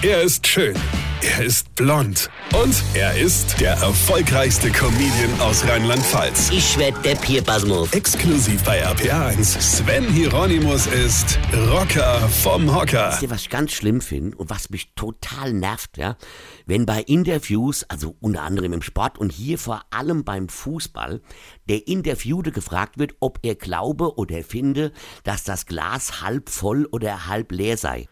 Er 0.00 0.22
ist 0.22 0.46
schön. 0.46 0.76
Er 1.22 1.44
ist 1.44 1.74
blond. 1.74 2.30
Und 2.54 2.84
er 2.94 3.18
ist 3.18 3.60
der 3.60 3.72
erfolgreichste 3.72 4.70
Comedian 4.70 5.40
aus 5.40 5.66
Rheinland-Pfalz. 5.66 6.50
Ich 6.52 6.78
werd 6.78 7.04
der 7.04 7.16
Pierpasmus. 7.16 7.92
Exklusiv 7.92 8.62
bei 8.62 8.86
RPA1. 8.86 9.60
Sven 9.60 10.04
Hieronymus 10.04 10.86
ist 10.86 11.40
Rocker 11.72 12.20
vom 12.28 12.72
Hocker. 12.72 13.08
Wisst 13.10 13.22
ihr, 13.22 13.30
was 13.30 13.40
ich 13.40 13.50
ganz 13.50 13.72
schlimm 13.72 14.00
finde 14.00 14.36
und 14.36 14.50
was 14.50 14.70
mich 14.70 14.94
total 14.94 15.52
nervt, 15.52 15.98
ja? 15.98 16.16
Wenn 16.64 16.86
bei 16.86 17.00
Interviews, 17.00 17.82
also 17.88 18.14
unter 18.20 18.42
anderem 18.42 18.72
im 18.74 18.82
Sport 18.82 19.18
und 19.18 19.32
hier 19.32 19.58
vor 19.58 19.82
allem 19.90 20.22
beim 20.22 20.48
Fußball, 20.48 21.20
der 21.68 21.88
Interviewte 21.88 22.52
gefragt 22.52 23.00
wird, 23.00 23.14
ob 23.18 23.40
er 23.42 23.56
glaube 23.56 24.16
oder 24.16 24.44
finde, 24.44 24.92
dass 25.24 25.42
das 25.42 25.66
Glas 25.66 26.22
halb 26.22 26.50
voll 26.50 26.86
oder 26.92 27.26
halb 27.26 27.50
leer 27.50 27.76
sei. 27.76 28.06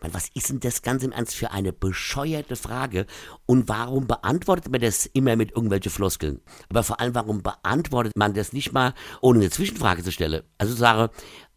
Man, 0.00 0.14
was 0.14 0.28
ist 0.34 0.50
denn 0.50 0.60
das 0.60 0.82
ganz 0.82 1.02
im 1.02 1.12
Ernst 1.12 1.34
für 1.34 1.50
eine 1.50 1.72
bescheuerte 1.72 2.56
Frage? 2.56 3.06
Und 3.46 3.68
warum 3.68 4.06
beantwortet 4.06 4.70
man 4.70 4.80
das 4.80 5.06
immer 5.06 5.36
mit 5.36 5.50
irgendwelchen 5.50 5.90
Floskeln? 5.90 6.40
Aber 6.68 6.82
vor 6.82 7.00
allem, 7.00 7.14
warum 7.14 7.42
beantwortet 7.42 8.16
man 8.16 8.34
das 8.34 8.52
nicht 8.52 8.72
mal, 8.72 8.94
ohne 9.20 9.40
eine 9.40 9.50
Zwischenfrage 9.50 10.02
zu 10.02 10.12
stellen? 10.12 10.42
Also 10.58 10.74
sage, 10.74 11.10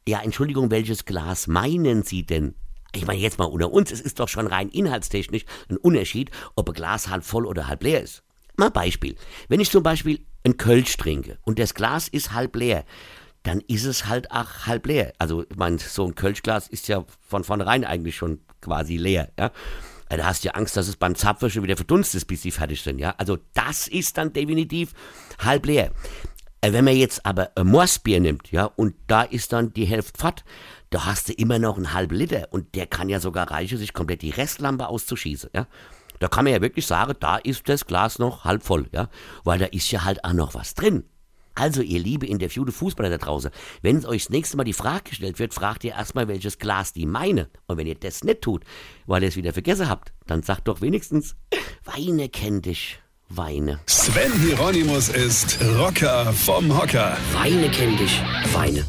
ja, 0.07 0.21
Entschuldigung, 0.21 0.71
welches 0.71 1.05
Glas 1.05 1.47
meinen 1.47 2.03
Sie 2.03 2.25
denn? 2.25 2.55
Ich 2.93 3.05
meine, 3.05 3.19
jetzt 3.19 3.39
mal 3.39 3.45
unter 3.45 3.71
uns, 3.71 3.91
es 3.91 4.01
ist 4.01 4.19
doch 4.19 4.27
schon 4.27 4.47
rein 4.47 4.69
inhaltstechnisch 4.69 5.45
ein 5.69 5.77
Unterschied, 5.77 6.31
ob 6.55 6.69
ein 6.69 6.73
Glas 6.73 7.07
halb 7.07 7.23
voll 7.23 7.45
oder 7.45 7.67
halb 7.67 7.83
leer 7.83 8.01
ist. 8.01 8.23
Mal 8.57 8.69
Beispiel. 8.69 9.15
Wenn 9.47 9.59
ich 9.59 9.71
zum 9.71 9.83
Beispiel 9.83 10.25
ein 10.43 10.57
Kölsch 10.57 10.97
trinke 10.97 11.37
und 11.43 11.57
das 11.59 11.73
Glas 11.73 12.07
ist 12.07 12.33
halb 12.33 12.55
leer, 12.55 12.83
dann 13.43 13.61
ist 13.67 13.85
es 13.85 14.07
halt 14.07 14.31
auch 14.31 14.65
halb 14.67 14.85
leer. 14.85 15.13
Also, 15.17 15.43
ich 15.43 15.55
meine, 15.55 15.79
so 15.79 16.05
ein 16.05 16.15
Kölschglas 16.15 16.67
ist 16.67 16.87
ja 16.87 17.05
von 17.21 17.43
vornherein 17.43 17.83
eigentlich 17.83 18.15
schon 18.15 18.39
quasi 18.61 18.97
leer, 18.97 19.31
ja. 19.39 19.51
Da 20.09 20.25
hast 20.25 20.43
du 20.43 20.49
ja 20.49 20.55
Angst, 20.55 20.75
dass 20.75 20.89
es 20.89 20.97
beim 20.97 21.15
Zapfen 21.15 21.49
schon 21.49 21.63
wieder 21.63 21.77
verdunstet 21.77 22.27
bis 22.27 22.41
sie 22.41 22.51
fertig 22.51 22.81
sind, 22.81 22.99
ja. 22.99 23.15
Also, 23.17 23.37
das 23.53 23.87
ist 23.87 24.17
dann 24.17 24.33
definitiv 24.33 24.93
halb 25.39 25.65
leer. 25.65 25.91
Äh, 26.61 26.73
wenn 26.73 26.85
man 26.85 26.95
jetzt 26.95 27.25
aber 27.25 27.51
ein 27.55 27.67
Morsbier 27.67 28.19
nimmt, 28.19 28.51
ja, 28.51 28.65
und 28.65 28.95
da 29.07 29.23
ist 29.23 29.51
dann 29.53 29.73
die 29.73 29.85
Hälfte 29.85 30.19
Pfad, 30.19 30.43
da 30.91 31.05
hast 31.05 31.29
du 31.29 31.33
immer 31.33 31.57
noch 31.57 31.77
einen 31.77 31.93
halben 31.93 32.15
Liter 32.15 32.47
und 32.51 32.75
der 32.75 32.85
kann 32.85 33.09
ja 33.09 33.19
sogar 33.19 33.49
reichen, 33.49 33.77
sich 33.77 33.93
komplett 33.93 34.21
die 34.21 34.29
Restlampe 34.29 34.87
auszuschießen, 34.87 35.49
ja. 35.55 35.67
Da 36.19 36.27
kann 36.27 36.43
man 36.43 36.53
ja 36.53 36.61
wirklich 36.61 36.85
sagen, 36.85 37.15
da 37.19 37.37
ist 37.37 37.67
das 37.67 37.87
Glas 37.87 38.19
noch 38.19 38.43
halb 38.43 38.61
voll, 38.61 38.87
ja, 38.91 39.09
weil 39.43 39.57
da 39.57 39.65
ist 39.65 39.89
ja 39.89 40.03
halt 40.03 40.23
auch 40.23 40.33
noch 40.33 40.53
was 40.53 40.75
drin. 40.75 41.03
Also, 41.55 41.81
ihr 41.81 41.99
liebe 41.99 42.25
interviewte 42.25 42.71
Fußballer 42.71 43.09
da 43.09 43.17
draußen, 43.17 43.51
wenn 43.81 44.05
euch 44.05 44.23
das 44.23 44.29
nächste 44.29 44.57
Mal 44.57 44.63
die 44.63 44.73
Frage 44.73 45.09
gestellt 45.09 45.39
wird, 45.39 45.53
fragt 45.53 45.83
ihr 45.83 45.91
erstmal, 45.91 46.27
welches 46.27 46.59
Glas 46.59 46.93
die 46.93 47.05
meine. 47.05 47.49
Und 47.67 47.77
wenn 47.77 47.87
ihr 47.87 47.95
das 47.95 48.23
nicht 48.23 48.41
tut, 48.41 48.63
weil 49.05 49.23
ihr 49.23 49.29
es 49.29 49.35
wieder 49.35 49.53
vergessen 49.53 49.89
habt, 49.89 50.13
dann 50.27 50.43
sagt 50.43 50.67
doch 50.67 50.81
wenigstens, 50.81 51.35
Weine 51.83 52.29
kennt 52.29 52.65
dich, 52.65 52.99
Weine. 53.29 53.79
Sven 53.85 54.31
Hieronymus 54.41 55.09
ist 55.09 55.59
Rocker 55.77 56.31
vom 56.33 56.77
Hocker. 56.77 57.17
Weine 57.33 57.69
kennt 57.69 57.99
dich, 57.99 58.21
Weine. 58.53 58.85